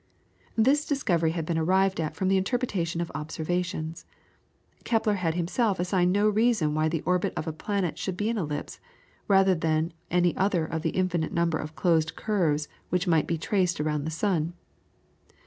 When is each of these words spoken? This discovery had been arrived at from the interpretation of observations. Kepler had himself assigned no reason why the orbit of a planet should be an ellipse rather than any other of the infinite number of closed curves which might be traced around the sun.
This 0.55 0.83
discovery 0.87 1.29
had 1.33 1.45
been 1.45 1.59
arrived 1.59 1.99
at 1.99 2.15
from 2.15 2.27
the 2.27 2.35
interpretation 2.37 3.01
of 3.01 3.11
observations. 3.13 4.03
Kepler 4.83 5.13
had 5.13 5.35
himself 5.35 5.79
assigned 5.79 6.11
no 6.11 6.27
reason 6.27 6.73
why 6.73 6.89
the 6.89 7.01
orbit 7.01 7.33
of 7.37 7.45
a 7.45 7.53
planet 7.53 7.99
should 7.99 8.17
be 8.17 8.27
an 8.27 8.37
ellipse 8.39 8.79
rather 9.27 9.53
than 9.53 9.93
any 10.09 10.35
other 10.35 10.65
of 10.65 10.81
the 10.81 10.89
infinite 10.97 11.31
number 11.33 11.59
of 11.59 11.75
closed 11.75 12.15
curves 12.15 12.67
which 12.89 13.05
might 13.05 13.27
be 13.27 13.37
traced 13.37 13.79
around 13.79 14.05
the 14.05 14.09
sun. 14.09 14.53